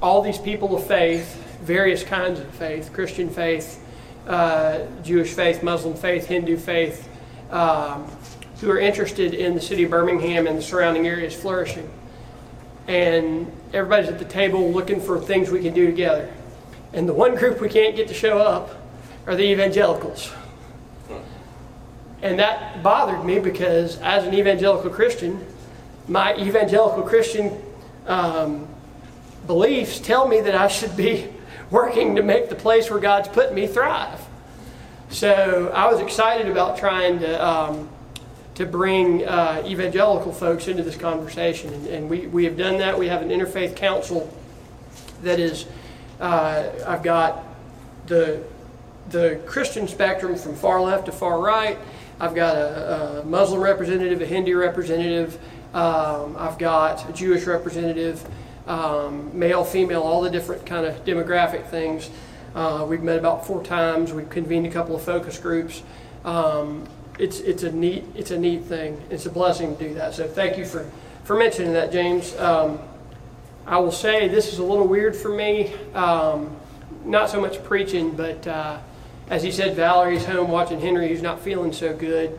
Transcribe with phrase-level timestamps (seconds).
[0.02, 3.85] all these people of faith, various kinds of faith, Christian faith,
[4.29, 7.09] uh, Jewish faith, Muslim faith, Hindu faith,
[7.51, 8.04] um,
[8.60, 11.88] who are interested in the city of Birmingham and the surrounding areas flourishing.
[12.87, 16.30] And everybody's at the table looking for things we can do together.
[16.93, 18.70] And the one group we can't get to show up
[19.26, 20.32] are the evangelicals.
[22.20, 25.45] And that bothered me because, as an evangelical Christian,
[26.09, 27.63] my evangelical Christian
[28.07, 28.66] um,
[29.46, 31.29] beliefs tell me that I should be
[31.71, 34.21] working to make the place where God's put me thrive.
[35.11, 37.88] So I was excited about trying to um,
[38.57, 42.99] to bring uh, evangelical folks into this conversation, and, and, we, we have done that.
[42.99, 44.33] We have an interfaith council
[45.23, 45.66] that is.
[46.21, 47.45] Uh, I've got
[48.07, 48.43] the
[49.10, 51.79] the Christian spectrum from far left to far right.
[52.21, 55.38] I've got a, a Muslim representative, a Hindu representative.
[55.73, 58.27] Um, I've got a Jewish representative
[58.69, 62.11] um, male, female, all the different kind of demographic things.
[62.55, 64.12] Uh, we've met about four times.
[64.12, 65.82] We've convened a couple of focus groups.
[66.25, 66.87] Um,
[67.19, 69.00] it's it's a neat it's a neat thing.
[69.10, 70.15] It's a blessing to do that.
[70.15, 70.88] So thank you for
[71.25, 72.37] for mentioning that, James.
[72.37, 72.78] Um,
[73.66, 75.75] I will say this is a little weird for me.
[75.94, 76.54] Um,
[77.04, 78.78] not so much preaching, but uh,
[79.31, 82.38] as he said, Valerie's home watching Henry, who's not feeling so good.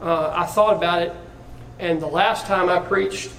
[0.00, 1.14] Uh, I thought about it,
[1.78, 3.30] and the last time I preached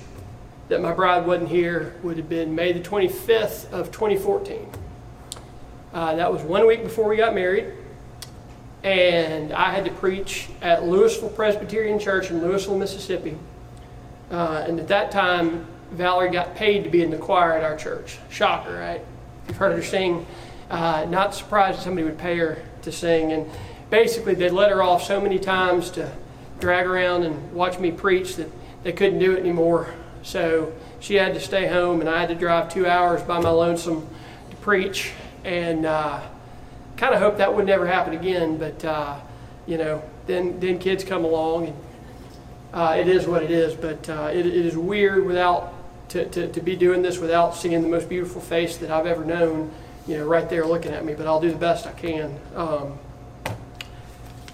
[0.69, 4.67] that my bride wasn't here would have been May the 25th of 2014.
[5.93, 7.73] Uh, that was one week before we got married.
[8.83, 13.37] And I had to preach at Louisville Presbyterian Church in Louisville, Mississippi.
[14.31, 17.77] Uh, and at that time, Valerie got paid to be in the choir at our
[17.77, 18.17] church.
[18.29, 19.01] Shocker, right?
[19.47, 20.25] You've heard her sing.
[20.69, 23.31] Uh, not surprised somebody would pay her to sing.
[23.31, 23.49] And
[23.89, 26.11] basically, they'd let her off so many times to
[26.59, 28.49] drag around and watch me preach that
[28.83, 29.93] they couldn't do it anymore.
[30.23, 33.49] So she had to stay home, and I had to drive two hours by my
[33.49, 34.07] lonesome
[34.49, 35.11] to preach.
[35.43, 36.21] And uh,
[36.97, 38.57] kind of hope that would never happen again.
[38.57, 39.19] But uh,
[39.67, 41.77] you know, then then kids come along, and
[42.73, 43.75] uh, it is what it is.
[43.75, 45.73] But uh, it, it is weird without
[46.09, 49.25] to, to, to be doing this without seeing the most beautiful face that I've ever
[49.25, 49.71] known.
[50.07, 51.13] You know, right there looking at me.
[51.13, 52.39] But I'll do the best I can.
[52.55, 52.97] Um,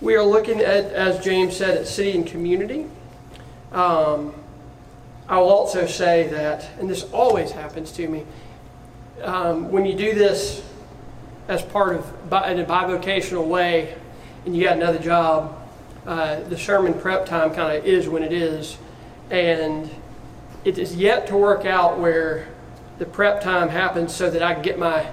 [0.02, 2.86] we are looking at, as James said, at city and community.
[3.72, 4.34] Um,
[5.30, 8.26] I will also say that, and this always happens to me,
[9.22, 10.66] um, when you do this
[11.48, 12.06] as part of
[12.50, 13.96] in a bivocational way,
[14.46, 15.56] and you got another job,
[16.08, 18.78] uh, the sermon prep time kind of is when it is,
[19.30, 19.90] and
[20.66, 22.48] it is yet to work out where
[22.98, 25.12] the prep time happens so that I can get my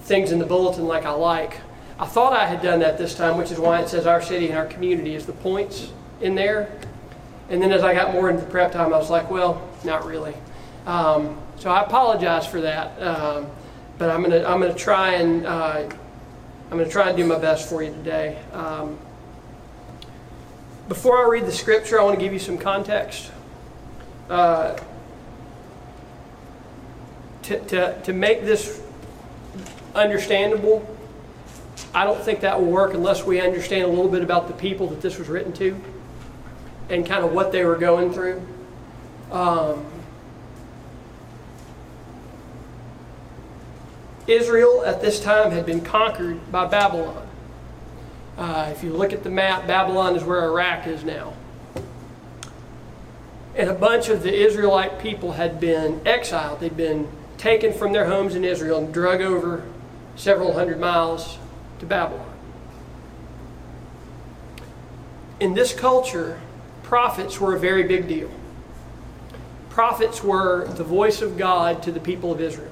[0.00, 1.60] things in the bulletin like I like.
[1.98, 4.48] I thought I had done that this time, which is why it says our city
[4.48, 6.76] and our community is the points in there.
[7.48, 10.34] And then as I got more into prep time, I was like, well, not really.
[10.86, 13.00] Um, so I apologize for that.
[13.00, 13.46] Um,
[13.98, 15.88] but I'm gonna I'm gonna try and uh,
[16.70, 18.42] I'm gonna try and do my best for you today.
[18.52, 18.98] Um,
[20.88, 23.30] before I read the scripture, I want to give you some context.
[24.28, 24.78] Uh,
[27.42, 28.82] to, to, to make this
[29.94, 30.96] understandable,
[31.94, 34.88] I don't think that will work unless we understand a little bit about the people
[34.88, 35.78] that this was written to
[36.88, 38.42] and kind of what they were going through.
[39.30, 39.84] Um,
[44.26, 47.26] Israel at this time had been conquered by Babylon.
[48.38, 51.34] Uh, if you look at the map, Babylon is where Iraq is now.
[53.54, 56.60] And a bunch of the Israelite people had been exiled.
[56.60, 57.08] They'd been
[57.38, 59.64] taken from their homes in Israel and drug over
[60.16, 61.38] several hundred miles
[61.78, 62.30] to Babylon.
[65.38, 66.40] In this culture,
[66.94, 68.30] prophets were a very big deal.
[69.68, 72.70] Prophets were the voice of God to the people of Israel.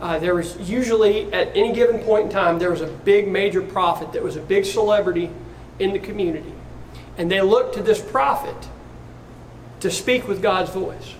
[0.00, 3.60] Uh, there was usually, at any given point in time, there was a big major
[3.60, 5.28] prophet that was a big celebrity
[5.78, 6.54] in the community.
[7.18, 8.56] And they looked to this prophet
[9.80, 11.14] to speak with God's voice.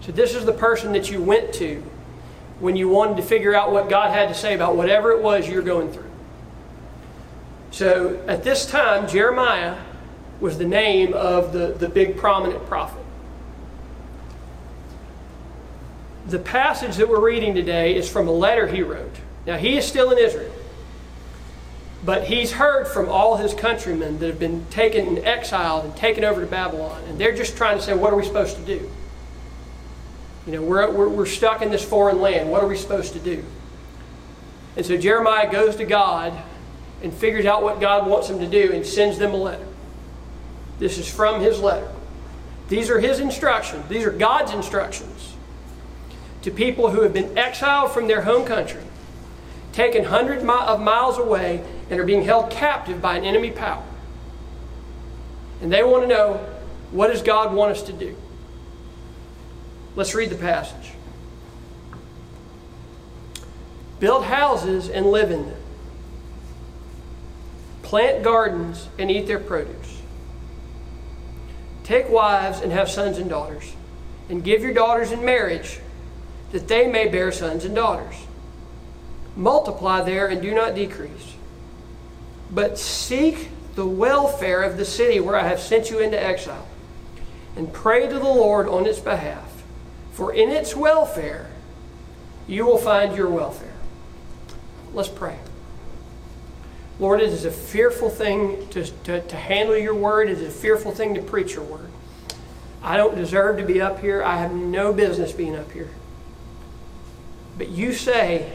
[0.00, 1.84] So, this is the person that you went to
[2.58, 5.48] when you wanted to figure out what God had to say about whatever it was
[5.48, 6.10] you're going through.
[7.70, 9.76] So, at this time, Jeremiah
[10.42, 13.02] was the name of the, the big prominent prophet.
[16.26, 19.16] The passage that we're reading today is from a letter he wrote.
[19.46, 20.52] Now, he is still in Israel.
[22.04, 26.24] But he's heard from all his countrymen that have been taken and exiled and taken
[26.24, 27.02] over to Babylon.
[27.04, 28.90] And they're just trying to say, what are we supposed to do?
[30.46, 32.50] You know, we're, we're, we're stuck in this foreign land.
[32.50, 33.44] What are we supposed to do?
[34.76, 36.32] And so Jeremiah goes to God
[37.02, 39.66] and figures out what God wants him to do and sends them a letter.
[40.78, 41.90] This is from his letter.
[42.68, 43.88] These are his instructions.
[43.88, 45.34] These are God's instructions
[46.42, 48.82] to people who have been exiled from their home country,
[49.72, 53.84] taken hundreds of miles away, and are being held captive by an enemy power.
[55.60, 56.44] And they want to know
[56.90, 58.16] what does God want us to do?
[59.94, 60.92] Let's read the passage.
[64.00, 65.60] Build houses and live in them.
[67.82, 69.81] Plant gardens and eat their produce.
[71.84, 73.74] Take wives and have sons and daughters,
[74.28, 75.80] and give your daughters in marriage,
[76.52, 78.14] that they may bear sons and daughters.
[79.36, 81.34] Multiply there and do not decrease.
[82.50, 86.66] But seek the welfare of the city where I have sent you into exile,
[87.56, 89.52] and pray to the Lord on its behalf
[90.12, 91.48] for in its welfare,
[92.46, 93.72] you will find your welfare.
[94.92, 95.38] Let's pray.
[97.02, 100.28] Lord, it is a fearful thing to, to, to, handle your word.
[100.28, 101.90] It is a fearful thing to preach your word.
[102.80, 104.22] I don't deserve to be up here.
[104.22, 105.90] I have no business being up here.
[107.58, 108.52] But you say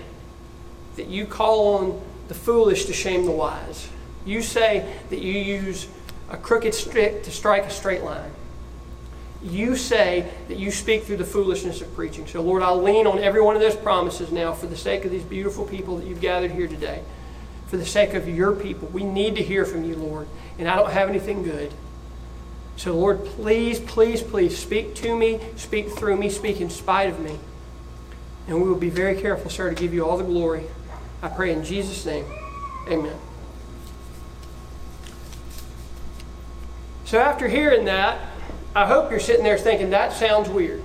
[0.96, 3.90] that you call on the foolish to shame the wise.
[4.26, 5.90] You say that you use
[6.30, 8.32] a crooked stick to strike a straight line
[9.44, 12.26] you say that you speak through the foolishness of preaching.
[12.26, 15.12] So, Lord, I'll lean on every one of those promises now for the sake of
[15.12, 17.04] these beautiful people that you've gathered here today.
[17.68, 18.88] For the sake of your people.
[18.88, 20.28] We need to hear from you, Lord.
[20.58, 21.74] And I don't have anything good.
[22.78, 27.20] So, Lord, please, please, please speak to me, speak through me, speak in spite of
[27.20, 27.40] me.
[28.48, 30.66] And we will be very careful, sir, to give you all the glory.
[31.22, 32.26] I pray in Jesus' name.
[32.88, 33.18] Amen.
[37.06, 38.20] So, after hearing that,
[38.76, 40.84] I hope you're sitting there thinking, that sounds weird.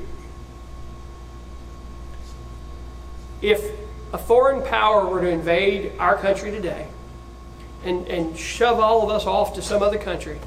[3.42, 3.81] If
[4.12, 6.86] a foreign power were to invade our country today
[7.84, 10.38] and, and shove all of us off to some other country,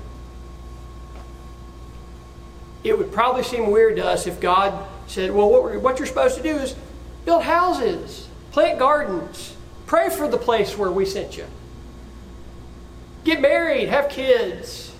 [2.83, 6.37] it would probably seem weird to us if God said, well, what, what you're supposed
[6.37, 6.75] to do is
[7.25, 9.55] build houses, plant gardens,
[9.87, 11.45] pray for the place where we sent you.
[13.23, 14.93] Get married, have kids,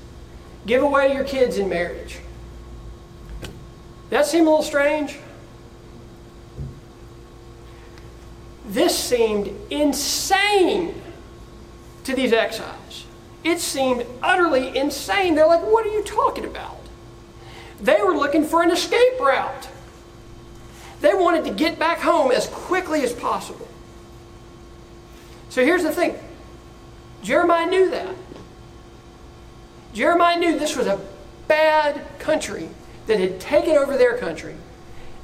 [0.66, 2.20] give away your kids in marriage.
[4.10, 5.20] That seem a little strange?
[8.66, 11.02] This seemed insane
[12.04, 13.06] to these exiles.
[13.44, 15.36] It seemed utterly insane.
[15.36, 16.80] They're like, what are you talking about?
[17.80, 19.70] They were looking for an escape route.
[21.02, 23.68] They wanted to get back home as quickly as possible.
[25.50, 26.18] So here's the thing
[27.22, 28.16] Jeremiah knew that.
[29.94, 31.00] Jeremiah knew this was a
[31.48, 32.70] bad country
[33.08, 34.56] that had taken over their country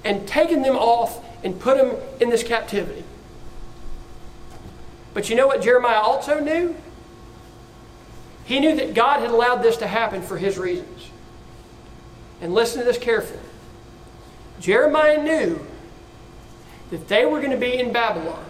[0.04, 3.04] and taken them off and put them in this captivity.
[5.14, 6.76] But you know what Jeremiah also knew?
[8.46, 11.10] He knew that God had allowed this to happen for his reasons.
[12.42, 13.40] And listen to this carefully.
[14.60, 15.66] Jeremiah knew
[16.90, 18.44] that they were going to be in Babylon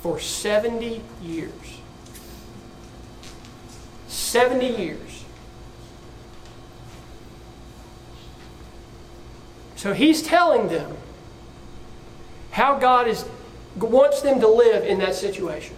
[0.00, 1.52] for 70 years.
[4.08, 5.24] 70 years.
[9.76, 10.96] So he's telling them
[12.50, 13.24] how God is,
[13.76, 15.76] wants them to live in that situation.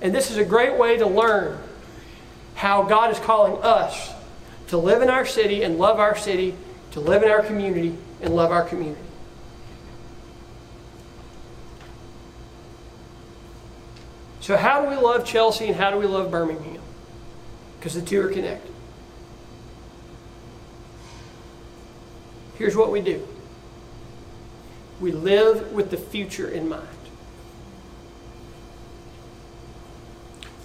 [0.00, 1.58] And this is a great way to learn
[2.54, 4.12] how God is calling us
[4.68, 6.54] to live in our city and love our city,
[6.92, 9.00] to live in our community and love our community.
[14.40, 16.80] So, how do we love Chelsea and how do we love Birmingham?
[17.78, 18.72] Because the two are connected.
[22.56, 23.26] Here's what we do
[25.00, 26.86] we live with the future in mind.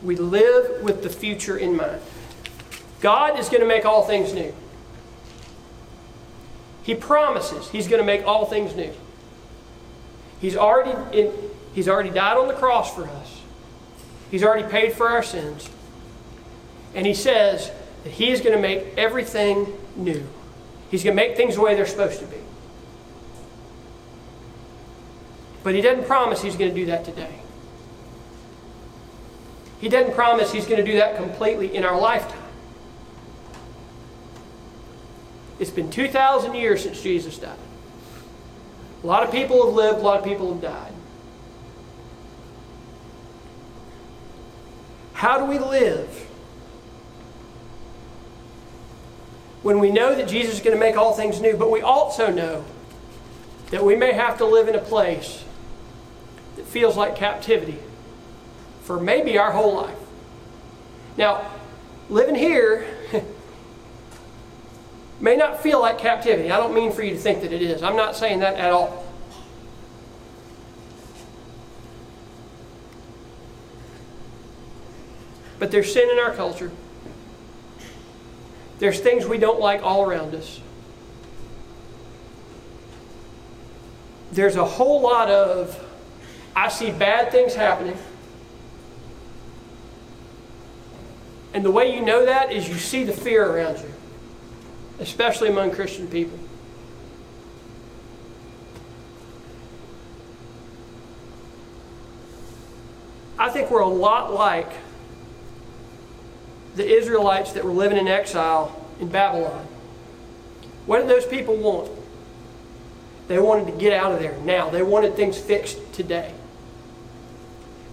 [0.02, 2.02] We live with the future in mind.
[3.00, 4.54] God is going to make all things new.
[6.84, 8.92] He promises He's going to make all things new.
[10.42, 11.32] He's already, in,
[11.74, 13.42] he's already died on the cross for us.
[14.30, 15.70] He's already paid for our sins.
[16.94, 17.72] And He says
[18.04, 20.28] that He is going to make everything new.
[20.92, 22.43] He's going to make things the way they're supposed to be.
[25.64, 27.40] But He doesn't promise He's going to do that today.
[29.80, 32.40] He doesn't promise He's going to do that completely in our lifetime.
[35.60, 37.58] It's been 2,000 years since Jesus died.
[39.04, 40.94] A lot of people have lived, a lot of people have died.
[45.14, 46.28] How do we live
[49.62, 52.30] when we know that Jesus is going to make all things new, but we also
[52.30, 52.66] know
[53.72, 55.44] that we may have to live in a place
[56.56, 57.80] that feels like captivity
[58.84, 59.98] for maybe our whole life?
[61.18, 61.50] Now,
[62.10, 62.86] living here
[65.20, 66.52] may not feel like captivity.
[66.52, 67.84] I don't mean for you to think that it is.
[67.84, 69.04] I'm not saying that at all.
[75.60, 76.72] But there's sin in our culture.
[78.80, 80.60] There's things we don't like all around us.
[84.34, 85.82] There's a whole lot of,
[86.56, 87.98] I see bad things happening.
[91.54, 93.92] And the way you know that is you see the fear around you,
[95.00, 96.40] especially among Christian people.
[103.38, 104.72] I think we're a lot like
[106.76, 109.68] the Israelites that were living in exile in Babylon.
[110.86, 111.92] What did those people want?
[113.28, 114.70] They wanted to get out of there now.
[114.70, 116.34] They wanted things fixed today.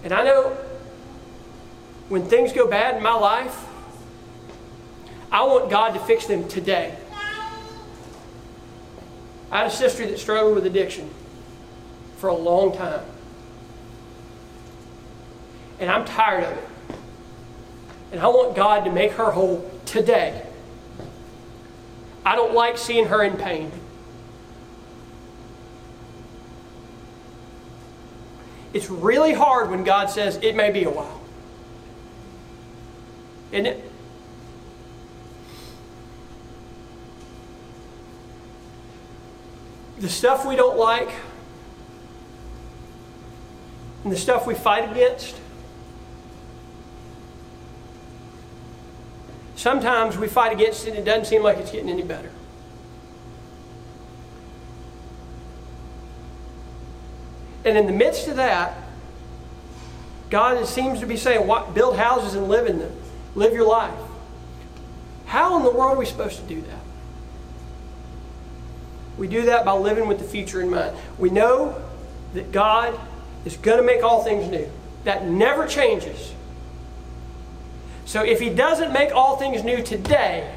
[0.03, 0.57] And I know
[2.09, 3.65] when things go bad in my life,
[5.31, 6.97] I want God to fix them today.
[9.51, 11.09] I had a sister that struggled with addiction
[12.17, 13.03] for a long time.
[15.79, 16.67] And I'm tired of it.
[18.11, 20.45] And I want God to make her whole today.
[22.25, 23.71] I don't like seeing her in pain.
[28.73, 31.21] It's really hard when God says it may be a while.
[33.51, 33.91] Isn't it?
[39.99, 41.09] The stuff we don't like
[44.03, 45.35] and the stuff we fight against
[49.61, 52.31] Sometimes we fight against it and it doesn't seem like it's getting any better.
[57.63, 58.77] And in the midst of that,
[60.29, 62.95] God seems to be saying, build houses and live in them.
[63.35, 63.93] Live your life.
[65.25, 66.79] How in the world are we supposed to do that?
[69.17, 70.95] We do that by living with the future in mind.
[71.19, 71.81] We know
[72.33, 72.99] that God
[73.45, 74.69] is going to make all things new.
[75.03, 76.33] That never changes.
[78.05, 80.53] So if he doesn't make all things new today,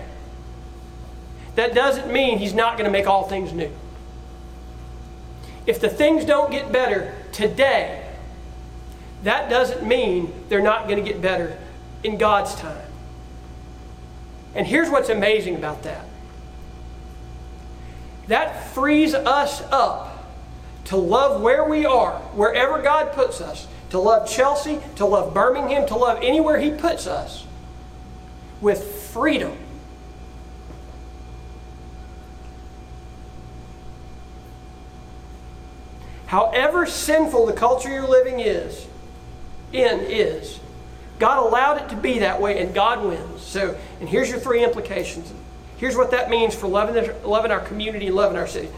[1.56, 3.70] that doesn't mean he's not going to make all things new.
[5.66, 8.06] If the things don't get better today,
[9.22, 11.58] that doesn't mean they're not going to get better
[12.02, 12.86] in God's time.
[14.54, 16.06] And here's what's amazing about that
[18.26, 20.24] that frees us up
[20.86, 25.86] to love where we are, wherever God puts us, to love Chelsea, to love Birmingham,
[25.88, 27.46] to love anywhere He puts us
[28.60, 29.56] with freedom.
[36.34, 38.88] However sinful the culture you're living is,
[39.72, 40.58] in is,
[41.20, 43.40] God allowed it to be that way and God wins.
[43.40, 45.32] So, and here's your three implications.
[45.76, 48.68] Here's what that means for loving, loving our community and loving our city.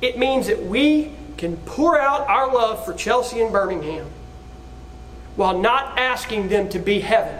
[0.00, 4.06] It means that we can pour out our love for Chelsea and Birmingham
[5.34, 7.36] while not asking them to be heaven.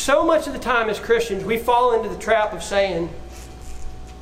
[0.00, 3.10] So much of the time as Christians, we fall into the trap of saying,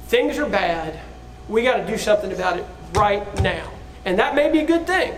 [0.09, 0.99] things are bad,
[1.49, 3.71] we got to do something about it right now.
[4.05, 5.15] And that may be a good thing.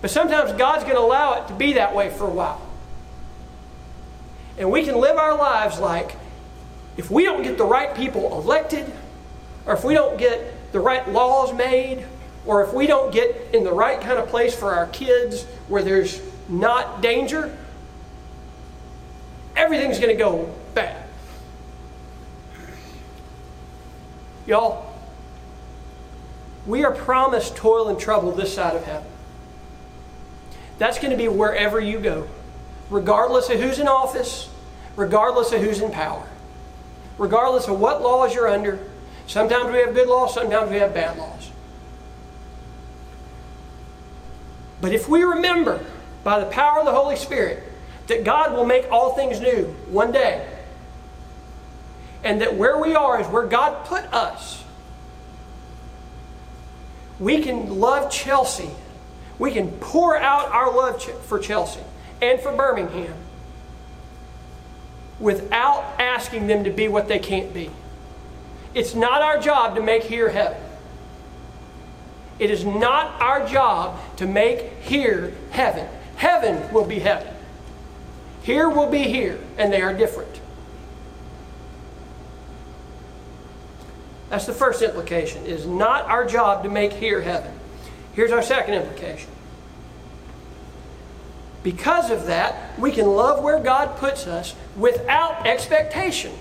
[0.00, 2.66] But sometimes God's going to allow it to be that way for a while.
[4.56, 6.16] And we can live our lives like
[6.96, 8.90] if we don't get the right people elected,
[9.66, 12.06] or if we don't get the right laws made,
[12.46, 15.82] or if we don't get in the right kind of place for our kids where
[15.82, 17.54] there's not danger,
[19.60, 21.04] everything's going to go bad.
[24.46, 24.90] Y'all,
[26.66, 29.06] we are promised toil and trouble this side of heaven.
[30.78, 32.26] That's going to be wherever you go,
[32.88, 34.48] regardless of who's in office,
[34.96, 36.26] regardless of who's in power,
[37.18, 38.78] regardless of what laws you're under.
[39.26, 41.50] Sometimes we have good laws, sometimes we have bad laws.
[44.80, 45.84] But if we remember
[46.24, 47.69] by the power of the Holy Spirit
[48.10, 50.46] that God will make all things new one day,
[52.22, 54.62] and that where we are is where God put us,
[57.18, 58.70] we can love Chelsea.
[59.38, 61.80] We can pour out our love for Chelsea
[62.20, 63.14] and for Birmingham
[65.18, 67.70] without asking them to be what they can't be.
[68.74, 70.60] It's not our job to make here heaven.
[72.38, 75.86] It is not our job to make here heaven.
[76.16, 77.34] Heaven will be heaven.
[78.42, 80.40] Here will be here, and they are different.
[84.30, 85.44] That's the first implication.
[85.44, 87.52] It is not our job to make here heaven.
[88.14, 89.28] Here's our second implication.
[91.62, 96.32] Because of that, we can love where God puts us without expectation.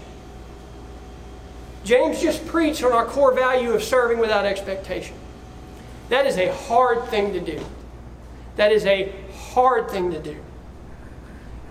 [1.84, 5.15] James just preached on our core value of serving without expectation.
[6.10, 7.63] That is a hard thing to do.
[8.56, 10.38] That is a hard thing to do.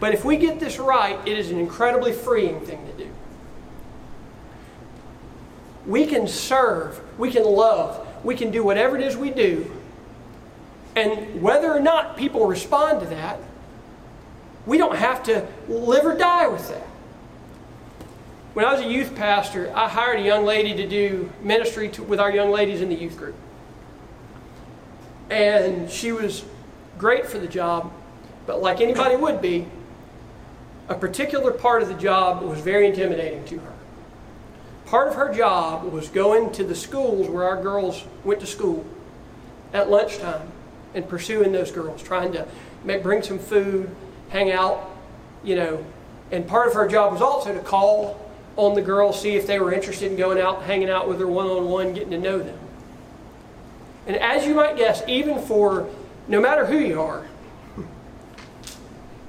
[0.00, 3.11] But if we get this right, it is an incredibly freeing thing to do.
[5.87, 9.71] We can serve, we can love, we can do whatever it is we do.
[10.95, 13.40] And whether or not people respond to that,
[14.67, 16.87] we don't have to live or die with that.
[18.55, 22.02] When I was a youth pastor, I hired a young lady to do ministry to,
[22.02, 23.37] with our young ladies in the youth group.
[25.31, 26.45] And she was
[26.99, 27.93] great for the job,
[28.47, 29.67] but like anybody would be,
[30.88, 33.73] a particular part of the job was very intimidating to her.
[34.87, 38.87] Part of her job was going to the schools where our girls went to school
[39.75, 40.50] at lunchtime
[40.95, 42.49] and pursuing those girls, trying to
[42.85, 43.95] make, bring some food,
[44.30, 44.90] hang out,
[45.45, 45.85] you know.
[46.30, 48.18] And part of her job was also to call
[48.57, 51.27] on the girls, see if they were interested in going out, hanging out with her
[51.27, 52.59] one on one, getting to know them.
[54.07, 55.88] And as you might guess, even for
[56.29, 57.27] no matter who you are,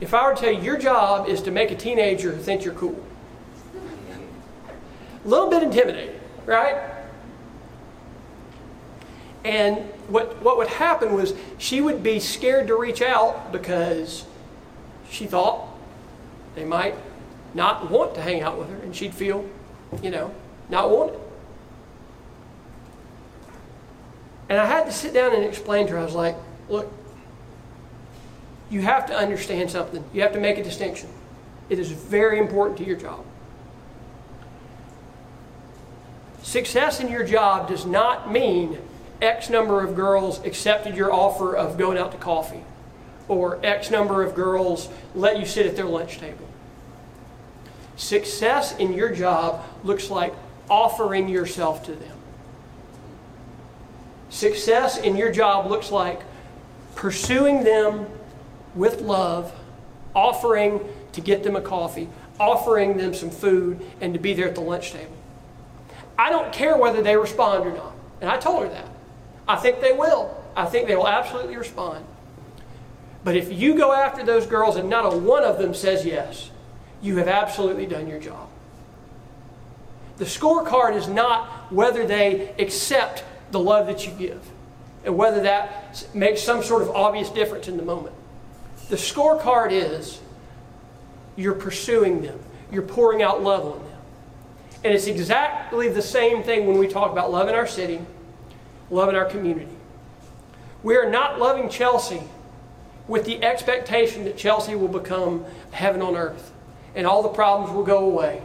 [0.01, 2.73] if I were to tell you your job is to make a teenager think you're
[2.73, 3.03] cool,
[5.23, 6.77] a little bit intimidating, right?
[9.43, 14.25] And what, what would happen was she would be scared to reach out because
[15.09, 15.67] she thought
[16.55, 16.95] they might
[17.53, 19.47] not want to hang out with her and she'd feel,
[20.01, 20.33] you know,
[20.69, 21.19] not wanted.
[24.49, 25.99] And I had to sit down and explain to her.
[25.99, 26.35] I was like,
[26.69, 26.91] look,
[28.69, 30.03] you have to understand something.
[30.13, 31.09] You have to make a distinction.
[31.69, 33.25] It is very important to your job.
[36.41, 38.79] Success in your job does not mean
[39.21, 42.63] X number of girls accepted your offer of going out to coffee,
[43.27, 46.47] or X number of girls let you sit at their lunch table.
[47.97, 50.33] Success in your job looks like
[50.69, 52.17] offering yourself to them.
[54.29, 56.21] Success in your job looks like
[56.95, 58.05] pursuing them
[58.79, 59.53] with love,
[60.15, 60.79] offering
[61.11, 64.61] to get them a coffee, offering them some food, and to be there at the
[64.61, 65.15] lunch table.
[66.17, 67.93] I don't care whether they respond or not.
[68.21, 68.87] And I told her that.
[69.47, 70.35] I think they will.
[70.55, 72.05] I think they will absolutely respond.
[73.23, 76.49] But if you go after those girls and not a one of them says yes,
[77.01, 78.49] you have absolutely done your job.
[80.17, 84.41] The scorecard is not whether they accept the love that you give
[85.05, 88.15] and whether that makes some sort of obvious difference in the moment.
[88.89, 90.19] The scorecard is
[91.35, 92.39] you're pursuing them,
[92.71, 93.97] you're pouring out love on them.
[94.83, 98.01] And it's exactly the same thing when we talk about love in our city,
[98.89, 99.67] love in our community.
[100.83, 102.23] We are not loving Chelsea
[103.07, 106.51] with the expectation that Chelsea will become heaven on earth
[106.95, 108.41] and all the problems will go away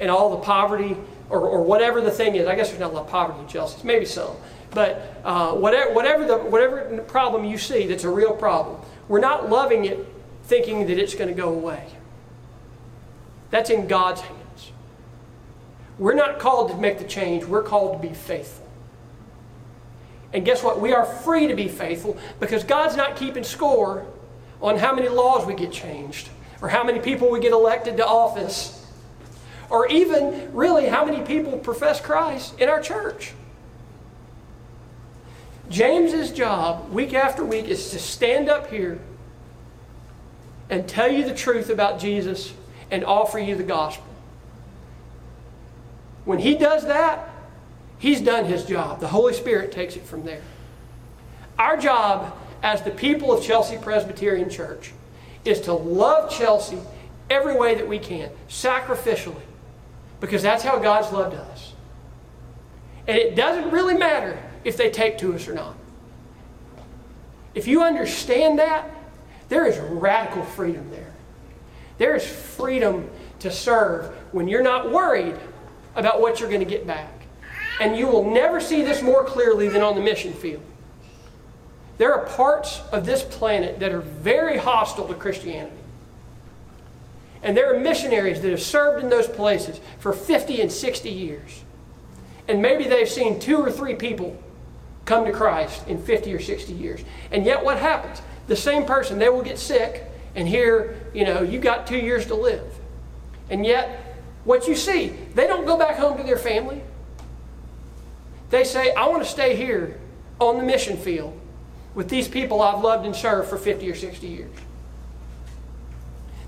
[0.00, 0.96] and all the poverty
[1.28, 2.46] or, or whatever the thing is.
[2.46, 4.36] I guess there's not a lot of poverty in Chelsea, maybe some.
[4.70, 9.50] But uh, whatever, whatever, the, whatever problem you see that's a real problem, we're not
[9.50, 10.06] loving it
[10.44, 11.86] thinking that it's going to go away.
[13.50, 14.72] That's in God's hands.
[15.98, 18.66] We're not called to make the change, we're called to be faithful.
[20.32, 20.80] And guess what?
[20.80, 24.06] We are free to be faithful because God's not keeping score
[24.62, 26.30] on how many laws we get changed
[26.62, 28.86] or how many people we get elected to office
[29.68, 33.34] or even really how many people profess Christ in our church.
[35.72, 39.00] James's job week after week is to stand up here
[40.68, 42.52] and tell you the truth about Jesus
[42.90, 44.04] and offer you the gospel.
[46.26, 47.26] When he does that,
[47.98, 49.00] he's done his job.
[49.00, 50.42] The Holy Spirit takes it from there.
[51.58, 54.92] Our job as the people of Chelsea Presbyterian Church
[55.46, 56.78] is to love Chelsea
[57.30, 59.40] every way that we can, sacrificially,
[60.20, 61.72] because that's how God's loved us.
[63.08, 65.76] And it doesn't really matter if they take to us or not.
[67.54, 68.90] If you understand that,
[69.48, 71.12] there is radical freedom there.
[71.98, 75.36] There is freedom to serve when you're not worried
[75.94, 77.12] about what you're going to get back.
[77.80, 80.62] And you will never see this more clearly than on the mission field.
[81.98, 85.76] There are parts of this planet that are very hostile to Christianity.
[87.42, 91.62] And there are missionaries that have served in those places for 50 and 60 years.
[92.48, 94.41] And maybe they've seen two or three people
[95.04, 97.04] come to Christ in 50 or 60 years.
[97.30, 98.22] And yet, what happens?
[98.46, 102.26] The same person, they will get sick, and here, you know, you got two years
[102.26, 102.64] to live.
[103.50, 106.82] And yet, what you see, they don't go back home to their family.
[108.50, 109.98] They say, I want to stay here
[110.38, 111.38] on the mission field
[111.94, 114.50] with these people I've loved and served for 50 or 60 years.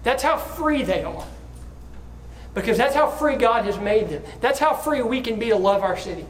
[0.02, 1.26] That's how free they are.
[2.54, 4.22] Because that's how free God has made them.
[4.40, 6.26] That's how free we can be to love our city.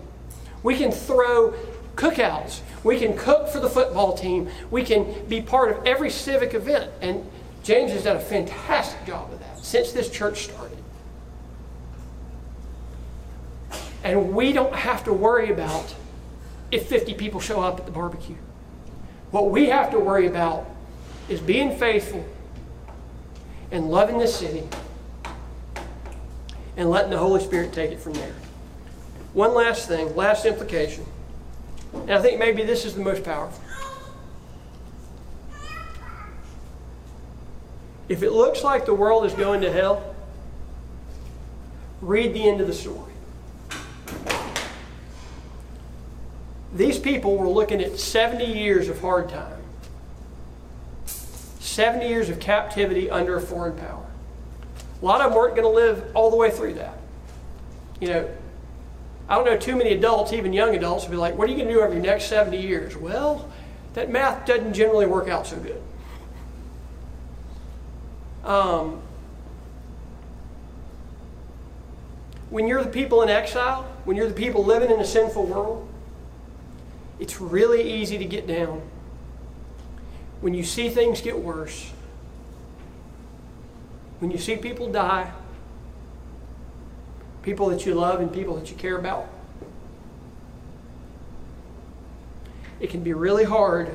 [0.63, 1.55] We can throw
[1.97, 2.61] cookouts.
[2.83, 4.49] We can cook for the football team.
[4.71, 6.91] We can be part of every civic event.
[7.01, 7.29] And
[7.63, 10.79] James has done a fantastic job of that since this church started.
[14.03, 15.95] And we don't have to worry about
[16.71, 18.37] if 50 people show up at the barbecue.
[19.31, 20.67] What we have to worry about
[21.29, 22.25] is being faithful
[23.71, 24.69] and loving this city
[26.77, 28.35] and letting the Holy Spirit take it from there.
[29.33, 31.07] One last thing, last implication.
[32.03, 33.63] And I think maybe this is the most powerful.
[38.09, 40.15] If it looks like the world is going to hell,
[42.03, 43.13] read the end of the story.
[46.75, 49.63] These people were looking at 70 years of hard time,
[51.61, 54.05] 70 years of captivity under a foreign power.
[55.01, 56.99] A lot of them weren't going to live all the way through that.
[58.01, 58.29] You know,
[59.29, 61.57] I don't know too many adults, even young adults, will be like, What are you
[61.57, 62.97] going to do over your next 70 years?
[62.97, 63.49] Well,
[63.95, 65.83] that math doesn't generally work out so good.
[68.45, 69.01] Um,
[72.51, 75.89] when you're the people in exile, when you're the people living in a sinful world,
[77.19, 78.83] it's really easy to get down.
[80.41, 81.91] When you see things get worse,
[84.19, 85.33] when you see people die,
[87.45, 89.29] people that you love and people that you care about,
[92.81, 93.95] it can be really hard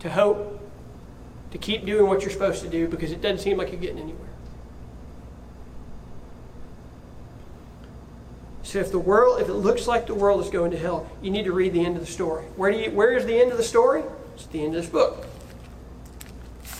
[0.00, 0.60] to hope
[1.50, 3.98] to keep doing what you're supposed to do because it doesn't seem like you're getting
[3.98, 4.26] anywhere.
[8.62, 11.30] So if the world, if it looks like the world is going to hell, you
[11.30, 12.44] need to read the end of the story.
[12.56, 14.02] Where do you, where is the end of the story?
[14.34, 15.26] It's the end of this book.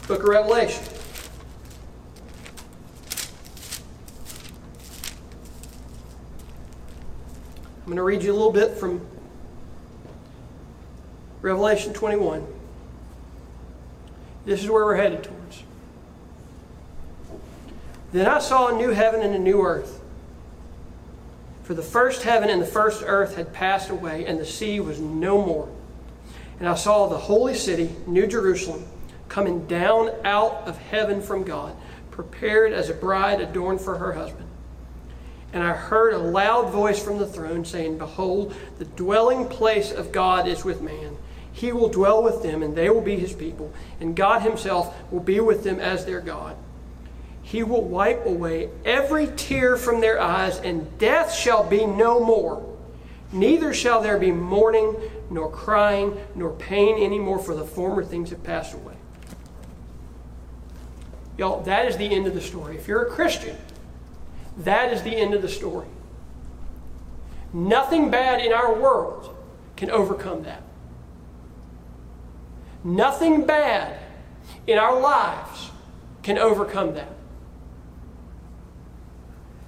[0.08, 0.82] Book of Revelation.
[7.86, 9.00] I'm going to read you a little bit from
[11.40, 12.44] Revelation 21.
[14.44, 15.62] This is where we're headed towards.
[18.10, 20.00] Then I saw a new heaven and a new earth.
[21.62, 24.98] For the first heaven and the first earth had passed away, and the sea was
[24.98, 25.68] no more.
[26.58, 28.84] And I saw the holy city, New Jerusalem,
[29.28, 31.76] coming down out of heaven from God,
[32.10, 34.45] prepared as a bride adorned for her husband.
[35.56, 40.12] And I heard a loud voice from the throne saying, Behold, the dwelling place of
[40.12, 41.16] God is with man.
[41.50, 45.20] He will dwell with them, and they will be his people, and God himself will
[45.20, 46.58] be with them as their God.
[47.40, 52.76] He will wipe away every tear from their eyes, and death shall be no more.
[53.32, 54.94] Neither shall there be mourning,
[55.30, 58.96] nor crying, nor pain anymore, for the former things have passed away.
[61.38, 62.76] Y'all, that is the end of the story.
[62.76, 63.56] If you're a Christian,
[64.58, 65.88] that is the end of the story.
[67.52, 69.34] Nothing bad in our world
[69.76, 70.62] can overcome that.
[72.82, 73.98] Nothing bad
[74.66, 75.70] in our lives
[76.22, 77.08] can overcome that.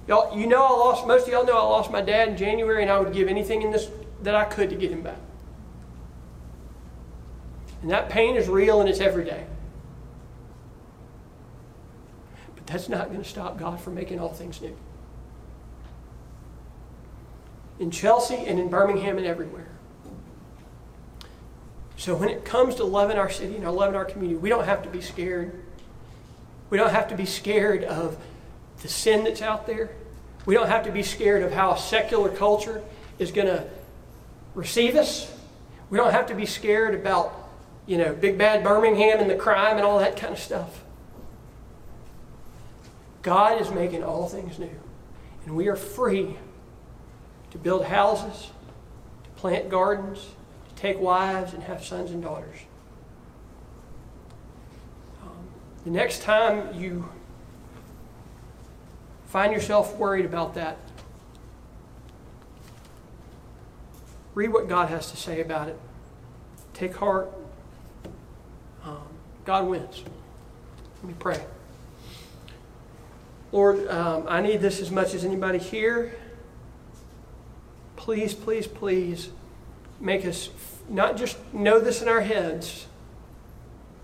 [0.07, 2.81] Y'all, you know I lost, most of y'all know I lost my dad in January,
[2.81, 3.89] and I would give anything in this
[4.23, 5.19] that I could to get him back.
[7.81, 9.45] And that pain is real and it's every day.
[12.69, 14.77] That's not going to stop God from making all things new.
[17.79, 19.67] In Chelsea and in Birmingham and everywhere.
[21.97, 24.65] So when it comes to loving our city and our loving our community, we don't
[24.65, 25.63] have to be scared.
[26.69, 28.17] We don't have to be scared of
[28.81, 29.89] the sin that's out there.
[30.45, 32.83] We don't have to be scared of how secular culture
[33.17, 33.67] is going to
[34.53, 35.33] receive us.
[35.89, 37.49] We don't have to be scared about,
[37.87, 40.83] you know, big bad Birmingham and the crime and all that kind of stuff.
[43.21, 44.79] God is making all things new.
[45.45, 46.37] And we are free
[47.51, 48.51] to build houses,
[49.23, 50.27] to plant gardens,
[50.69, 52.57] to take wives and have sons and daughters.
[55.21, 55.47] Um,
[55.83, 57.09] the next time you
[59.25, 60.77] find yourself worried about that,
[64.35, 65.77] read what God has to say about it.
[66.73, 67.33] Take heart.
[68.83, 69.07] Um,
[69.43, 70.03] God wins.
[71.01, 71.43] Let me pray.
[73.51, 76.15] Lord, um, I need this as much as anybody here.
[77.95, 79.29] Please, please, please
[79.99, 80.49] make us
[80.87, 82.87] not just know this in our heads,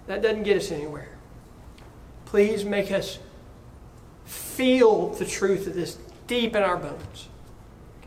[0.07, 1.09] that doesn't get us anywhere.
[2.25, 3.19] Please make us
[4.25, 7.27] feel the truth of this deep in our bones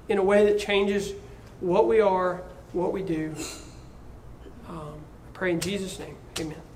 [0.09, 1.12] in a way that changes
[1.61, 3.35] what we are, what we do.
[4.68, 4.94] Um,
[5.27, 6.16] I pray in Jesus' name.
[6.38, 6.67] Amen.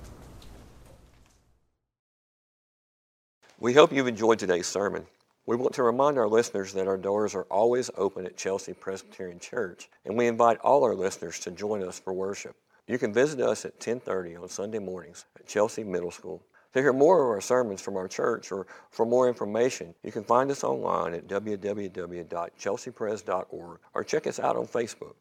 [3.62, 5.06] We hope you've enjoyed today's sermon.
[5.46, 9.38] We want to remind our listeners that our doors are always open at Chelsea Presbyterian
[9.38, 12.56] Church, and we invite all our listeners to join us for worship.
[12.88, 16.42] You can visit us at 10:30 on Sunday mornings at Chelsea Middle School.
[16.72, 20.24] To hear more of our sermons from our church or for more information, you can
[20.24, 25.14] find us online at www.chelseapres.org or check us out on Facebook.